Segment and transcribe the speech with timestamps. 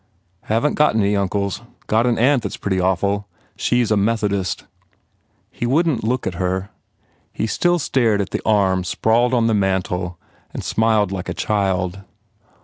[0.45, 1.61] "Haven t got any uncles.
[1.85, 3.27] Got an aunt that s pretty awful.
[3.55, 4.63] She s a Methodist."
[5.51, 6.71] He wouldn t look at her.
[7.31, 10.17] He still stared at the arm sprawled on the mantel
[10.55, 12.01] and smiled like a child.